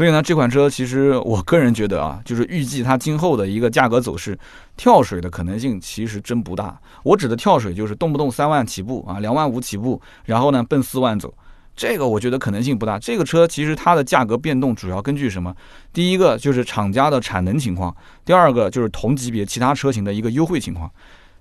[0.00, 4.34] 所以呢，这款车其实我个人觉得啊，就是预计它今后的一个价格走势，
[4.74, 6.80] 跳水的可能性其实真不大。
[7.02, 11.34] 我指的跳水就是动不动三万起步啊，两万五起步，然后呢奔四万走。
[11.76, 12.98] 这个我觉得可能性不大。
[12.98, 15.54] 这个车其实它的价格变动主要根据什么？
[15.92, 20.90] 第一个就是厂家的产能情况，第二个就是同级别其他车型的一个优惠情况。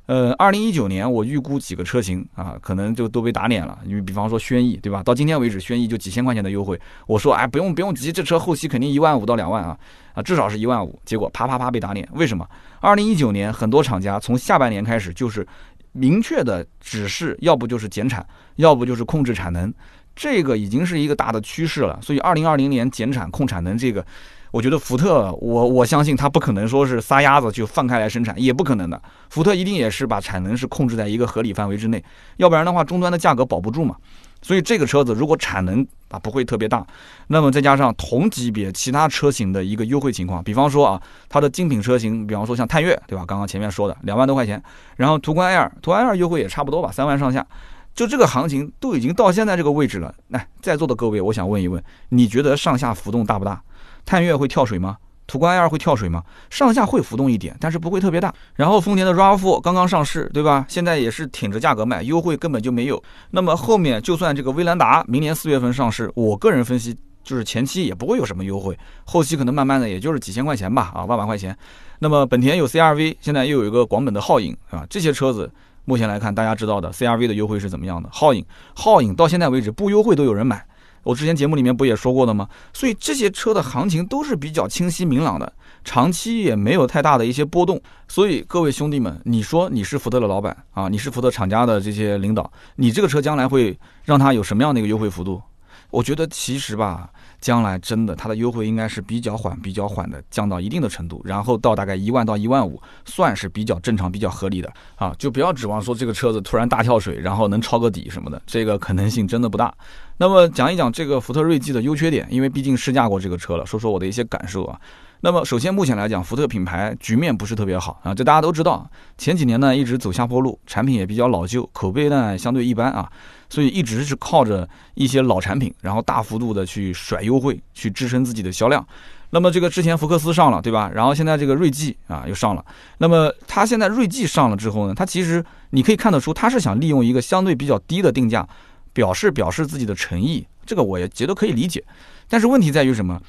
[0.10, 3.78] 呃，二零一九年我预估几个车型啊，可能就都被打脸了。
[3.86, 5.04] 因为比方说轩逸，对吧？
[5.04, 6.82] 到今天为止，轩逸就几千块钱的优惠。
[7.06, 9.78] 我说，哎，不用不用急，这车后期肯定一万五到两万啊，
[10.15, 11.00] 啊，至少是一万五。
[11.06, 12.10] 结果啪啪啪被打脸。
[12.13, 12.43] 为什么？
[12.80, 15.48] 二零一九年很多厂家从下半年开始就是
[15.91, 19.72] 明确的指示，要不就是减产，要不就是控制产能。
[20.15, 24.04] 这个已经是一个大的趋势了，所以二零二零年减产控产能，这个
[24.52, 29.00] 我觉得福特，我我相信它不可能说是撒丫子就放开来生产，也不可能的。
[29.30, 32.04] 福特一定也是把产能是控制在一个合理范围之内，
[32.38, 33.96] 要不然的话终端的价格保不住嘛。
[34.42, 36.86] 所以这个车子如果产能啊不会特别大，
[37.28, 43.26] 那么再加上同级别其他车型的一个优惠情况，比方说啊它的精品车型，比方说像探岳，对吧？
[43.28, 44.62] 刚刚前面说的两万多块钱，
[44.96, 47.46] 然后途观 L，途观 L 优惠也差不多吧，三万上下。
[47.94, 53.62] 就这个行情都已经到现在这个位置了，那在座的各位，我想问一问，你觉得上下浮动大不大？
[54.06, 54.98] 探岳会跳水吗？
[55.28, 56.24] 途观 L 会跳水吗？
[56.50, 58.34] 上下会浮动一点，但是不会特别大。
[58.56, 60.66] 然后丰田的 RAV4 刚刚上市，对吧？
[60.68, 63.00] 现在也是挺着价格卖，优惠根本就没有。
[63.30, 71.56] 那么后面就算这个威兰达明年四月份上市，我个人分析就是前期也不会有什么优惠，后期可能慢慢的也就是几千块钱吧，啊，万把块钱。
[72.00, 75.52] 那么本田有 CRV，现在又有一个广本的皓影，啊，这些车子。
[75.86, 78.08] 目前来看，大家知道的 CRV 的优惠是怎么样的？
[78.10, 80.64] 皓影，皓影到现在为止不优惠都有人买。
[81.04, 82.48] 我之前节目里面不也说过的吗？
[82.74, 85.52] 所以这些车的行情都是比较清晰明朗的，
[85.84, 87.82] 长期也没有太大的一些波动。
[88.08, 95.42] 所以各位兄弟们，你说你是福特的老板啊，你是福特厂家的这些领导，你这个车将来会让它有什么样的一个优惠幅度？
[95.90, 97.10] 我觉得其实吧。
[97.41, 105.13] 将来真的，它的优惠应该是比较缓、比较缓的，降到一定的程度，然后到大概一万到一万五，算是比较正常、比较合理的啊。
[105.17, 109.73] 就不要指望说这个车子突然大跳水，然后能抄个底什么的，这个可能性真的不大。
[110.17, 114.80] 那么讲一讲这个福特锐际的优缺点，因为毕竟试驾过这个车了，说说我的一些感受啊。
[115.21, 118.89] 那么首先目前来讲，福特品牌局面不是特别好啊，这大家都知道。
[119.17, 123.10] 前几年呢一直走下坡路，产品也比较老旧，口碑呢相对一般啊。
[123.50, 128.86] 所以一直是靠着一些老产品，然后大幅度的去甩优惠，去支撑自己的销量。
[129.32, 130.90] 那么这个之前福克斯上了，对吧？
[130.94, 132.66] 然后现在这个锐际啊又上了。
[132.98, 138.48] 那么它现在锐际上了之后呢，它其实你可以看得出，它是想利用一个相对比较低的定价，
[138.94, 140.46] 表示表示自己的诚意。
[140.66, 141.84] 这个我也觉得可以理解。
[142.28, 143.22] 但是问题在于什么？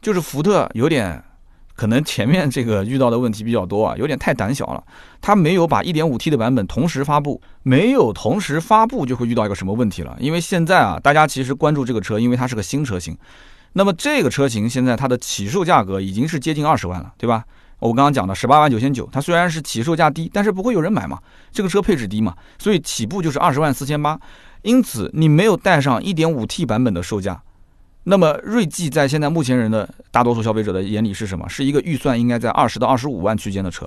[0.00, 1.20] 就是福特有点
[1.78, 4.82] 可能前面这个遇到的问题比较多啊，有点太胆小了。
[5.20, 10.16] 它没有把 1.5T 的版本同时发布，没有同时发布就会遇到一个什么问题了？
[10.18, 13.16] 因为现在啊，大家其实关注这个车，因为它是个新车型。
[13.74, 17.44] 那么这个车型现在它的起售价格已经是接近二十万了，对吧？
[17.78, 21.16] 我刚刚讲的十八万九千九，它虽然是起售价低，但是不会有人买嘛，
[21.52, 24.18] 这个车配置低嘛，所以起步就是二十万四千八。
[24.62, 27.40] 因此你没有带上 1.5T 版本的售价，
[28.08, 31.46] 那么锐际在现在目前人的大多数消费者的眼里是什么？
[31.46, 33.86] 是一个预算应该在二十到二十五万区间的车。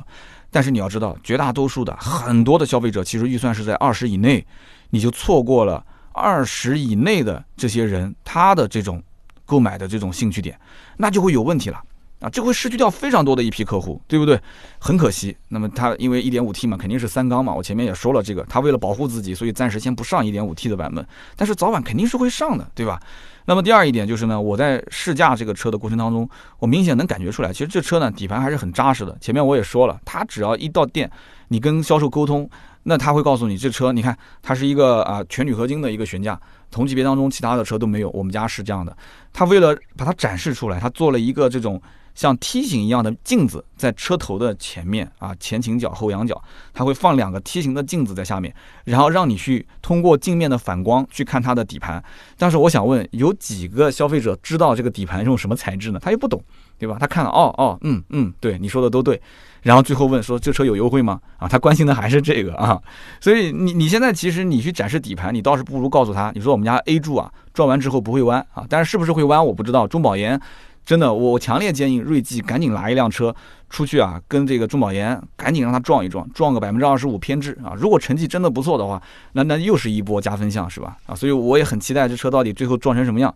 [0.52, 4.46] 但是你要知道，绝大多数的很多的消费者其实预算是在二十以内，
[4.92, 9.02] 你就错过了二十以内的这些人他的这种
[9.44, 10.56] 购买的这种兴趣点，
[10.98, 11.82] 那就会有问题了。
[12.20, 14.40] 啊，这会失去掉非常多的一批客户，对不对？
[14.78, 15.36] 很可惜。
[15.48, 17.52] 那么它因为 1.5T 嘛，肯定是三缸嘛。
[17.52, 21.04] 我前面也说了，这个它为了保护自己，所以暂时先不上 1.5T 的版本。
[21.36, 23.02] 但是早晚肯定是会上的，对吧？
[23.46, 29.18] 那么第二一点就是呢，我在试驾这个车的过程当中，我明显能感觉出来，其实这车呢底盘还是很扎实的。
[29.20, 31.10] 前面我也说了，它只要一到店，
[31.48, 32.50] 你跟销售沟通，
[32.84, 38.96] 那他会告诉你，这车你看它是一个啊全铝合金的一个悬架，同级别当中其他的车都没有，我们家是这样的。
[39.34, 41.82] 他为了把它展示出来，他做了一个这种。
[42.13, 46.41] 像梯形一样的镜子在车头的前面啊，前倾角、后仰角，
[46.74, 48.54] 它会放两个梯形的镜子在下面，
[48.86, 52.04] 然后让你去通过镜面的反光去看它的底盘。
[52.38, 56.00] 但是我想问，有几个消费者知道这个底盘用什么材质呢？
[56.02, 56.41] 他又不懂，
[56.78, 56.97] 对吧？
[57.00, 59.21] 他看了，哦哦，嗯嗯，对，你说的都对。
[59.62, 61.21] 然后最后问说，这车有优惠吗？
[61.38, 62.82] 啊，他关心的还是这个啊。
[63.19, 69.88] 所以你你现在其实你去展示底盘，你倒是不如告诉他，你说我们家 A 柱啊撞完之后不会弯啊，但是是不是会弯我不知道。
[69.88, 70.39] 中保研。
[70.84, 73.34] 真的，我强烈建议锐际赶紧拿一辆车
[73.70, 77.74] 出去啊，跟这个中保研赶紧让他撞一撞，撞个百分之二十五偏置啊！
[77.78, 79.02] 如果成绩真的不错的话，
[79.34, 80.98] 那那又是一波加分项，是吧？
[81.06, 83.34] 啊，所以我也很期待这车到底最后撞成什么样。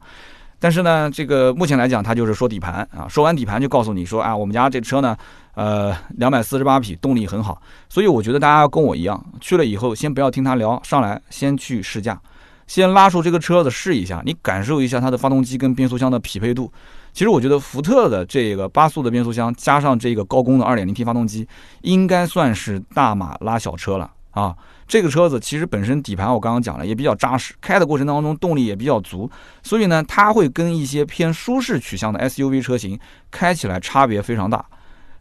[0.59, 5.15] 但是呢，这个目前来讲，他就是说底盘啊，说完底盘就告诉你说啊，我们家这车呢，
[5.53, 7.61] 呃，两百四十八匹，动力很好。
[7.87, 12.19] 所以我觉得大家要跟我一样，去了以后先不要听他聊，上来先去试驾，
[12.67, 16.71] 先拉出这个车子试一下，你感受一下它的发动机跟变速箱的匹配度。
[17.15, 21.47] 其实我觉得福特的这个八速的变速箱加上这个高功的二点零 T 发动机，
[21.81, 24.53] 应该算是大马拉小车了啊！
[24.85, 29.31] 这个车子其实本身底盘我刚刚讲了也比较扎实，开的过程当中动力也比较足，
[29.63, 32.99] 所以呢，它会跟一些偏舒适取向的 SUV 车型
[33.31, 34.65] 开起来差别非常大。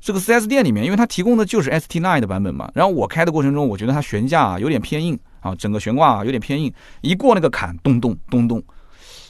[0.01, 8.61] 这个 4S 店里面，因为它提供的就是 ST Line 的版本嘛，然后我开的过程中，我觉得它悬架有点偏硬啊，整个悬挂啊有点偏硬，一过那个坎咚咚咚咚，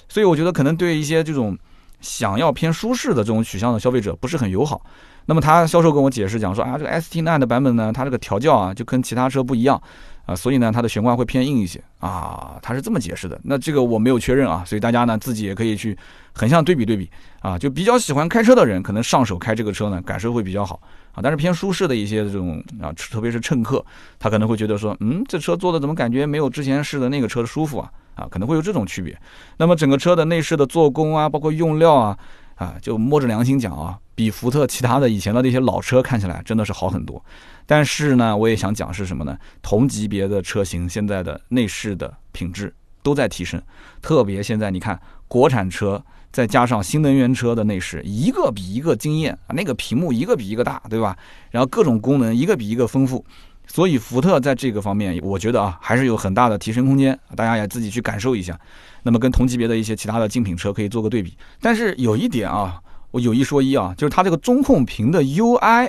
[0.08, 1.58] 所以我觉得可能对一些这种。
[2.04, 4.80] 想要偏舒适的这种取向的消费者不是很友好。
[5.26, 9.80] 那么他销售跟我解释讲说啊，这个 ST9 的版本呢，它这个调教啊就跟其他车不一样
[10.26, 13.40] 啊，所以呢它的悬挂会偏硬一些啊，他是这么解释的。
[13.42, 15.96] 那这个我没有确认啊，所以大家呢自己也可以去
[16.34, 17.58] 横向对比对比啊。
[17.58, 20.78] 就比较喜欢开车的人，可能上手开这个车呢感受会比较好
[21.14, 21.20] 啊。
[21.22, 23.84] 但是偏舒适的一些这种啊，特别是乘客，
[24.18, 27.90] 他可能会觉得说，嗯，这车坐的怎么感觉没有之前试的那个车舒服啊？
[28.14, 29.18] 啊，可能会有这种区别。
[29.56, 32.18] 那么整个车的内饰的做工啊，包括用料啊，
[32.54, 37.20] 啊，就摸着良心讲啊，比福特其他的以前的那些老车看起来真的是好很多。
[37.66, 39.36] 但是呢，我也想讲是什么呢？
[39.62, 42.72] 同级别的车型现在的内饰的品质
[43.02, 43.60] 都在提升，
[44.00, 46.00] 特别现在你看国产车
[46.34, 51.16] 再加上新能源车的内饰，一个比一个惊艳啊，那个屏幕一个比一个大，对吧？
[51.52, 53.24] 然后各种功能一个比一个丰富。
[53.68, 58.58] 所以福特在这个方面，我觉得啊，还是有很大的提升空间，大家也自己去感受一下。
[59.04, 61.38] 那么跟同级别的一些其他的竞品车可以做个对比。
[61.60, 62.80] 但是有一点啊，
[63.12, 65.88] 我有一说一啊，就是它这个中控屏的 UI，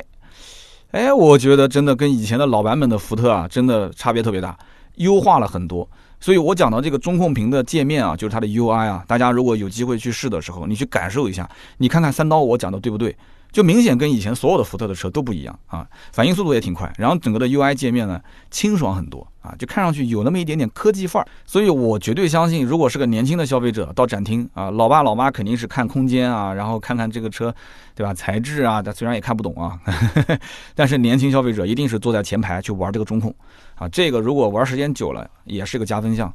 [0.91, 4.55] 哎，我觉得真的跟以前的老版本的福特啊，真的差别特别大，
[4.97, 5.89] 优化了很多。
[6.25, 13.15] 所以我讲到这个中控屏的界面啊，就是它的 UI 啊，大家如果有机会去试的时候，你去感受一下，你看看三刀我讲的对不对？
[13.55, 18.19] 就明显跟以前所有的福特的车都不一样啊，反应速度也挺快，然后整个的 UI 界面呢
[18.51, 27.55] 清爽很多啊，就看上去有那么一点点科技范儿，所以我绝对相信，如果是个年轻的消费者到展厅啊，老爸老妈肯定是看空间啊，然后看看这个车，
[27.95, 28.13] 对吧？
[28.13, 29.79] 材质啊，他虽然也看不懂啊，
[30.75, 33.33] 但是年轻消费者一定是坐在前排去玩这个中控
[33.75, 36.29] 啊，这个如果玩时间久了也是个加分项。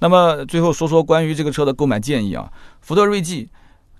[0.00, 3.48] 那么最后说说关于这个车的购买建议啊，福特锐际。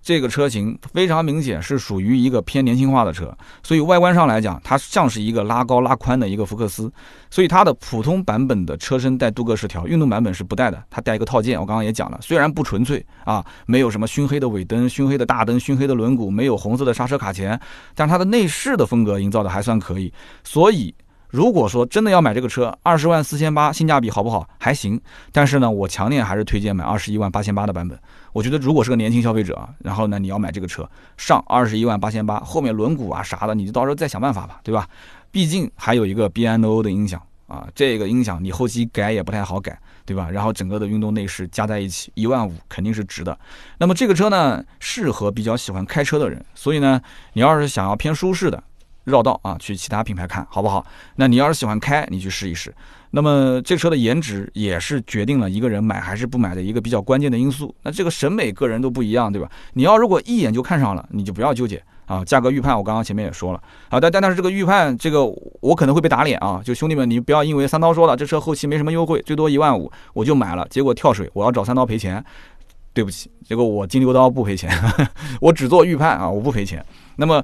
[0.05, 6.93] 这个车型非常明显是属于一个偏年轻化的车，所以外观上来讲，它像是一个拉高拉宽的一个福克斯。
[7.31, 11.59] 所以它的普通版本的车身带镀铬饰条，运动版本是不带的，它带一个套件。
[11.59, 17.59] 我刚刚也讲了，虽然不纯粹啊，没有什么熏黑的尾灯、熏黑的大灯、熏黑的轮毂，没有红色的刹车卡钳，
[17.95, 20.13] 但它的内饰的风格营造的还算可以。
[20.45, 20.95] 所以
[21.35, 24.49] 如果说真的要买这个车，二十万四千八，性价比好不好？
[24.61, 25.01] 还行。
[25.33, 27.99] 但是呢，我强烈还是推荐买二十一万八千八的版本。
[28.33, 34.89] 我觉得如果是个年轻消费者，然后呢你要买这个车，上二十一万八千八，后面轮毂啊啥的，你就到时候再想办法吧，对吧？
[35.33, 39.77] 毕竟还有一个 B N O 的音响啊，这个音响你后期改也不太好改。
[40.07, 40.29] 对吧？
[40.31, 43.37] 然后整个的运动内饰加在一起一万五肯定是值的。
[43.79, 46.45] 那么这个车呢，适合比较喜欢开车的人。
[46.55, 47.01] 所以呢，
[47.33, 48.63] 你要是想要偏舒适的，
[49.05, 50.85] 绕道啊，去其他品牌看好不好？
[51.17, 52.75] 那你要是喜欢开，你去试一试。
[53.11, 57.75] 那么这车的颜值也是决定了一个人买还是不买的一个比较关键的因素。
[57.83, 59.49] 那这个审美个人都不一样，对吧？
[59.75, 61.83] 你要如果一眼就看上了，你就不要纠结。
[62.07, 65.25] 啊，价格预判我刚刚前面也说了，啊，但但但是这个预判，这个
[65.63, 66.61] 我可能会被打脸啊！
[66.63, 72.23] 就兄弟们，你不要因为三刀说了这车后期没什么优惠，最多一万五，我就买了，结果跳水，我要找三刀赔钱，
[72.93, 74.71] 对不起，结果我金牛刀不赔钱，
[75.41, 76.85] 我只做预判啊，我不赔钱。
[77.17, 77.43] 那么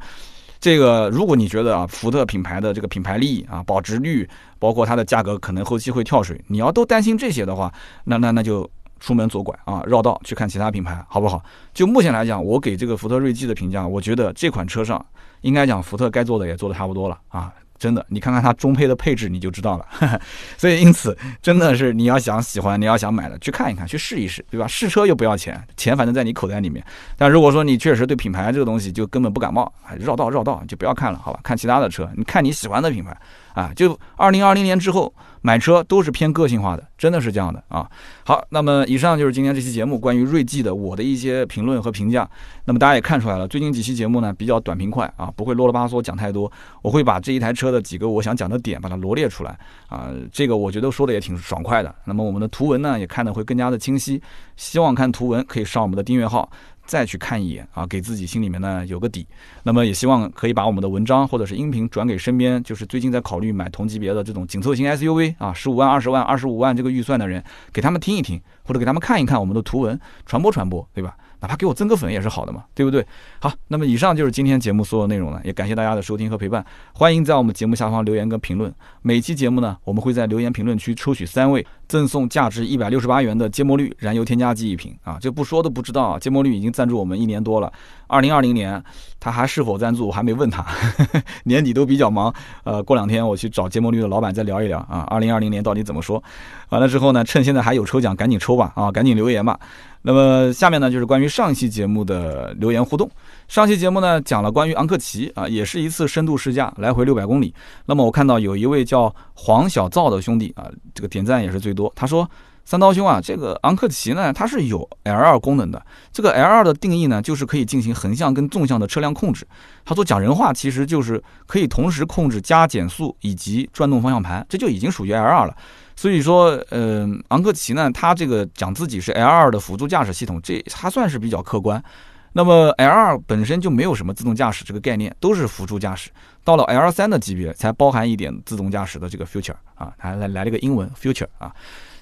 [0.60, 7.72] 这个如果你觉得啊，福特品牌的这个品牌力啊、保值率，包括它的价格可能后期会跳水，你要都担心这些的话，
[8.04, 8.70] 那那那就。
[9.02, 11.42] 出门左拐啊，绕道去看其他品牌，好不好？
[11.72, 15.02] 就目前来讲，我给这个福特锐际的评价，我觉得这款车上
[15.40, 17.50] 应该讲福特该做的也做的差不多了啊。
[17.80, 19.86] 真的，你看看它中配的配置，你就知道了。
[20.58, 24.66] 所以，因此，真的是你要想喜欢，你要想买的，去看一看，去试一试，对吧？
[24.66, 26.84] 试车又不要钱，钱反正在你口袋里面。
[27.16, 31.40] 但如果说你确实对品牌这个东西就根本不感冒，绕道绕道就不要看了，好吧？
[31.42, 33.16] 看其他的车，你看你喜欢的品牌
[33.54, 33.72] 啊。
[33.74, 35.10] 就二零二零年之后
[35.40, 37.88] 买车都是偏个性化的，真的是这样的啊。
[38.24, 42.28] 好，那么以上就是今天这期节目关于锐际的我的一些评论和评价。
[42.66, 47.70] 那么大家也看出来了，最近几期节目呢比较短平快啊，不会啰啰巴嗦讲太多，我会把这一台车。
[47.70, 51.94] 的几个我想讲的点，把它罗列出来啊，这个我觉得说的也挺爽快的。
[52.04, 54.20] 那么我们的图文呢，也看的会更加的清晰。
[54.56, 56.50] 希望看图文可以上我们的订阅号
[56.90, 59.24] 再去看一眼啊，给自己心里面呢有个底。
[59.62, 67.40] 那么也希望可以把我们的文章或者是音频转给身边就是最近在考虑买同级别的这种紧凑型 SUV 啊，十五万、二十万、二十五万这个预算的人，
[67.72, 71.16] 给他们听一听，或者给他们看一看我们的图文，传播传播，对吧？
[71.40, 73.04] 哪怕给我增个粉也是好的嘛，对不对？
[73.40, 76.64] 好，那么以上就是今天节目所有内容了，也感谢大家的收听和陪伴。
[76.92, 78.72] 欢迎在我们节目下方留言跟评论。
[79.02, 85.18] 每期节目呢，我们会在留言评论区抽取三位，赠送价值一百六十八元的芥末绿燃油添加剂一瓶啊！
[85.20, 87.72] 这不说都不知道啊，芥末绿已经赞助我们一年多了。
[88.06, 88.82] 二零二零年
[89.18, 90.66] 他还是否赞助，我还没问他，
[91.44, 92.34] 年底都比较忙。
[92.64, 95.06] 呃，过两天我去找芥末绿的老板再聊一聊啊。
[95.08, 96.22] 二零二零年到底怎么说？
[96.68, 98.90] 完了之后呢，趁现在还有抽奖，赶紧抽吧啊！
[98.92, 99.58] 赶紧留言吧。
[100.02, 103.10] 那么下面呢，就是关于上一期节目的留言互动。
[103.48, 107.52] 上期节目呢，讲了关于昂克旗啊，也是一次深度试驾，来回六百公里。
[107.84, 111.92] 那么我看到有一位叫黄小灶的兄弟啊，这个点赞也是最多。
[111.94, 112.26] 他说
[112.64, 115.84] ：“三刀兄啊，这个昂克旗呢，它是有 L2 功能的。
[116.12, 119.46] 这个 L2 的定义呢，就是可以进行横向跟纵向的车辆控制。
[119.84, 125.54] 他说讲人话，其实就是可以同时控制加减速以及转动方向盘，这就已经属于 L2 了。”
[126.00, 131.84] 所以说，嗯，昂克旗呢，它这个讲自己是 L2 的辅助驾驶系统，这它算是比较客观。
[132.32, 136.08] 那么 L2 本身就没有什么自动驾驶这个概念，都是辅助驾驶。
[136.42, 141.54] 到了 L3 的级别，才包含一点自动驾驶的这个 future 啊，还来来了个英文 future 啊。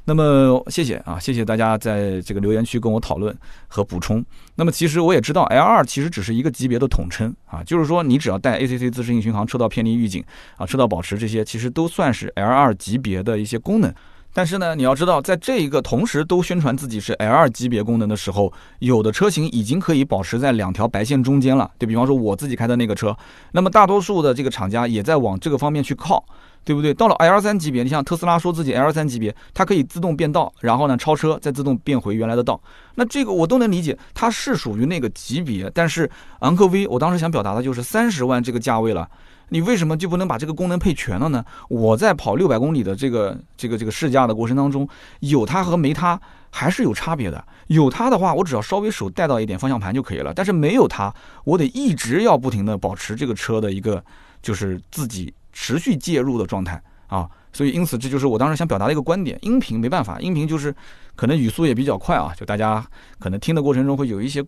[0.08, 4.24] 那么谢谢啊，谢谢大家在这个留言区跟我讨论和补充。
[4.54, 10.24] 那么其实我也知道，L2 其实只是一个级别的统称啊，就是说你只要带 ACC 自适应巡航、车道偏离预警
[10.56, 13.94] 啊、车道保持这些，其实都算是 L2 级别的一些功能。
[14.32, 21.70] 但是呢，你要知道，在这一个同时都宣传自己是 L2 级别功能的时候，有的车型已经可以保持在两条白线中间了。
[21.78, 23.16] 对比方说我自己开的那个车，
[23.52, 26.24] 那么大多数的这个厂家也在往这个方面去靠。
[26.64, 26.92] 对不对？
[26.92, 32.60] 到了 L 三级别，你像特斯拉说自己 L 三级别，它可以自动变道，然后呢超车，再自动变回原来的道。
[32.96, 35.70] 那这个我都能理解，它是属于那个级别。
[35.72, 36.10] 但是
[36.40, 39.08] 昂科威，我当时想表达的就是三十万这个价位了，
[39.48, 41.44] 你为什么就不能把这个功能配全了呢？
[41.68, 44.88] 我在跑六百公里的这个这个这个试驾的过程当中，
[45.20, 47.44] 有它和没它还是有差别的。
[47.68, 50.32] 有它的话，我只要稍微手带到一点方向盘就可以了。
[50.34, 54.04] 但是没有它，我得一直要不停的保持这个车的一个
[54.42, 55.32] 就是自己。
[55.60, 59.36] 持续介入的状态啊，所以因此这就是我当时想表达的一个观点。
[59.42, 60.72] 音频没办法，音频就是
[61.16, 62.86] 可能语速也比较快啊，就大家
[63.18, 64.40] 可能听的过程中会有一些，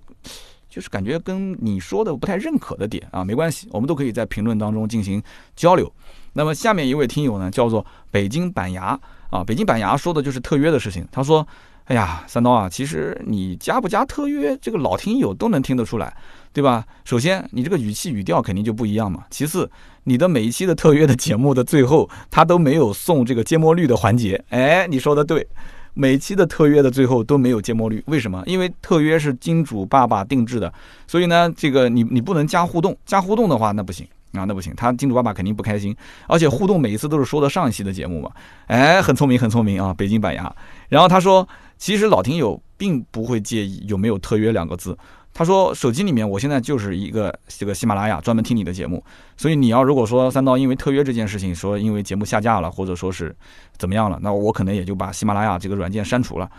[0.70, 5.22] 就是感觉跟你说的不太认可的点啊，没关系，我们都可以在评论当中进行
[5.56, 5.92] 交流。
[6.32, 8.98] 那么下面一位听友呢，叫做北京板牙
[9.30, 11.06] 啊，北京板牙说的就是特约的事情。
[11.10, 11.46] 他说
[11.86, 16.16] ：“哎呀，三刀啊，其实你加不加特约，这个老听友都能听得出来。”
[16.52, 16.84] 对吧？
[17.04, 19.24] 首先，你这个语气语调肯定就不一样嘛。
[19.30, 19.70] 其次，
[20.02, 24.42] 你的每一期的特约的节目的最后，他都没有送这个芥末绿的环节。
[24.48, 25.46] 哎，你说的对，
[25.94, 28.42] 每期的特约的最后都没有芥末绿，为什么？
[28.46, 30.72] 因为特约是金主爸爸定制的，
[31.06, 35.94] 所以呢，这个你你不能加互动，加互动的话那不行啊，那不行，他金主爸爸肯定不开心，
[36.26, 38.30] 而且互动每一次都是说的上一期的节目嘛，
[38.66, 40.54] 哎，很聪明，很聪明啊，北京板牙。
[40.88, 41.46] 然后他说，
[41.78, 44.96] 其实老听友并不会介意有没有特约两个字。
[45.32, 49.02] 他说，手机里面我现在就是一个这个喜马拉雅，专门听你的节目，
[49.36, 53.34] 所以你要如果说三刀因为特约这件事情说因为节目下架了，或者说是
[53.78, 56.50] 怎么样了，那我可能也就把喜马拉雅这个软件删除了。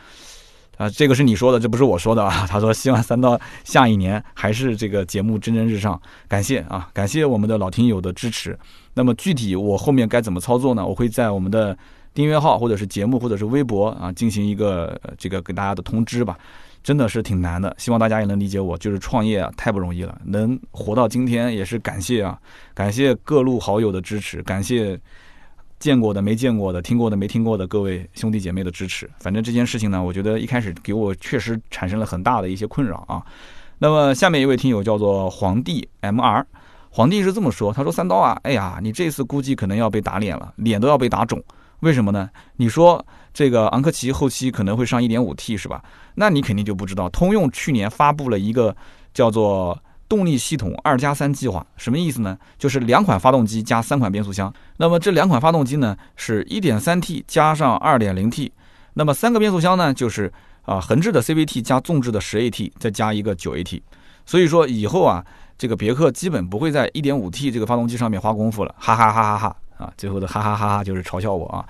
[0.77, 2.45] 啊，这个是你说的，这不是我说的啊。
[2.49, 8.57] 他说希望三刀下一年还是这个节目蒸蒸日上，感谢啊，感谢我们的老听友的支持。
[8.95, 10.83] 那么具体我后面该怎么操作呢？
[10.83, 11.77] 我会在我们的
[12.15, 16.35] 订阅号或者是节目或者是微博啊进行一个这个给大家的通知吧。
[16.83, 22.39] 真的是挺难的，希望大家也能理解我，就是创业啊太不容易了，能活到今天也是感谢啊，
[22.73, 24.99] 感谢各路好友的支持，感谢。
[25.79, 33.25] 见过的、没见过的、听过的、没听过的各位兄弟姐妹的支持，反正这件事情呢，我觉得一开始给我确实产生了很大的一些困扰啊。
[33.79, 36.45] 那么下面一位听友叫做皇帝 MR，
[36.91, 41.43] 皇帝是这么说，他说：“三刀啊，哎呀，你这次估计可能要被打脸了，脸都要被打肿。
[41.79, 42.29] 为什么呢？
[42.57, 43.03] 你说
[43.33, 45.83] 这个昂科旗后期可能会上 1.5T 是吧？
[46.15, 48.75] 那你肯定就不知道，通用去年发布了一个
[49.13, 49.77] 叫做……
[50.11, 52.37] 动力系统二加三计划什么意思呢？
[52.57, 54.53] 就是两款发动机加三款变速箱。
[54.75, 58.51] 那么这两款发动机呢，是一点三 T 加上二点零 T。
[58.95, 60.29] 那么三个变速箱呢，就是
[60.63, 63.81] 啊横置的 CVT 加纵置的十 AT，再加一个九 AT。
[64.25, 65.25] 所以说以后啊，
[65.57, 69.93] 这个别克基本不会在一点五 T 这个发动机上面花功夫了，哈哈哈哈哈啊！
[69.95, 71.65] 最后的哈哈哈哈就是嘲笑我啊。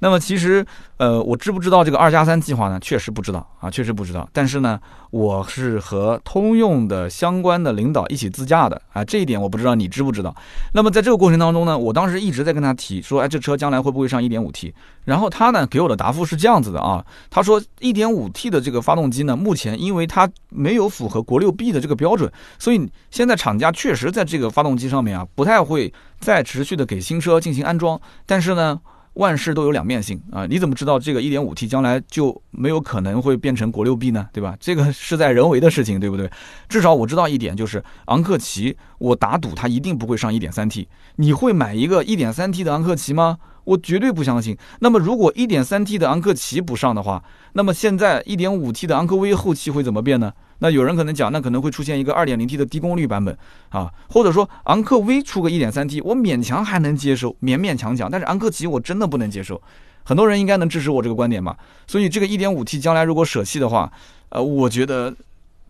[0.00, 0.64] 那么其实，
[0.98, 2.78] 呃，我知不知道这个二加三计划呢？
[2.80, 4.28] 确实不知道啊，确实不知道。
[4.32, 4.78] 但是呢，
[5.10, 10.34] 我是和通用的相关的领导一起自驾的啊，这一点我不知道你知不知道。
[10.74, 14.72] 那么在这个过程当中呢，我当时一直在跟他提说，哎，这车将来会不会上 1.5T？
[15.04, 27.98] 然后他呢给我的答复是这样子的啊，他说 1.5T 的这个发动机呢，目前因为它没有符合国六 B 的这个标准，所以现在厂家确实在这个发动机上面啊，不太会再持续的给新车进行安装。
[28.26, 28.78] 但是呢。
[29.16, 30.46] 万事都有两面性啊！
[30.46, 34.28] 你怎么知道这个 1.5T 将来就没有可能会变成国六 B 呢？
[34.32, 34.56] 对吧？
[34.60, 36.30] 这个是在人为的事情，对不对？
[36.68, 40.86] 至少我知道一点，就是昂克旗，我打赌它一定不会上 1.3T。
[41.16, 43.38] 你会买一个 1.3T 的昂克旗吗？
[43.64, 44.56] 我绝对不相信。
[44.80, 50.32] 那么，如果 1.3T 的昂克旗不上的话，那么现在 1.5T 的昂科威后期会怎么变呢？
[50.58, 53.36] 那有人可能讲，那可能会出现一个 2.0T 的低功率版本
[53.68, 58.10] 啊，或者说昂克威出个 1.3T，我勉强还能接受，勉勉强强。
[58.10, 59.60] 但是昂克旗我真的不能接受。
[60.02, 61.56] 很多人应该能支持我这个观点吧？
[61.86, 63.92] 所以这个 1.5T 将来如果舍弃的话，
[64.28, 65.14] 呃，我觉得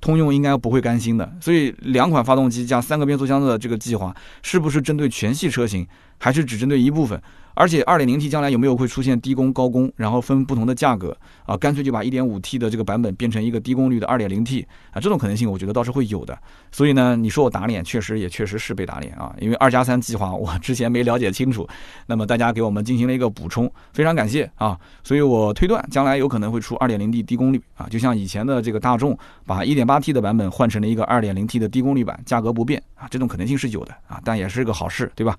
[0.00, 1.30] 通用应该不会甘心的。
[1.40, 5.86] 所以两款发动机加三个变速箱的这个计划，是不是针对全系车型，
[6.18, 7.20] 还是只针对一部分？
[7.58, 11.56] 而且二点零 T 将来有没有会出现低功高功，然后分不同的价格啊？
[11.56, 14.60] 干脆就把一点五 T 的这个版本变成一个低功率的二点零 T
[14.90, 15.00] 啊？
[15.00, 16.38] 这种可能性我觉得倒是会有的。
[16.70, 19.34] 所以呢，你说我打脸，确实也确实是被打脸啊！
[19.40, 21.66] 因为二加三计划我之前没了解清楚，
[22.06, 24.78] 那么大家给我们进行了一个补充，非常感谢啊！
[25.02, 35.34] 所以我推断将来有可能会出二点零 T 低功率啊，就像以前的这个大众把一点八 T 的版本换成了一个二点零 T 的低功率版，价格不变啊，这种可能性是有的啊，但也是个好事，对吧？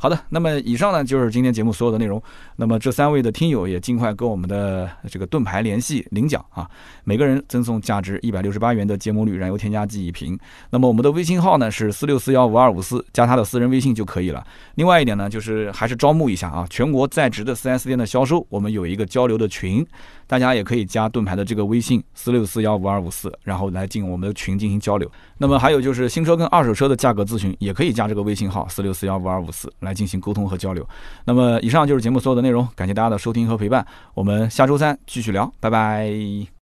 [0.00, 2.22] 好的，那么以上呢就是今天节目所有的内容。
[2.54, 6.70] 那么这三位的听友也尽快跟我们的这个盾牌联系领奖啊，
[7.02, 10.38] 每个人赠送价值一百六十八元的节摩绿燃油添加剂一瓶。
[10.70, 14.46] 那么我们的微信号呢是四六四幺五二五四，加他的私人微信就可以了。
[14.76, 19.84] 另外一点呢，就是还是招募一下啊，全国在职的 4S 店的销售，我们有一个交流的群。
[20.28, 25.10] 大家也可以加盾牌的这个微信四六四幺五二五四，然后来进我们的群进行交流。
[25.38, 30.86] 那么还有就是新车跟二手车的价格咨询，也可以加这个微信号四六四幺五二五四来进行沟通和交流。
[31.24, 36.48] 那么以上就是节目所有的内容，感谢大家的收听和陪伴，我们下周三继续聊，拜拜。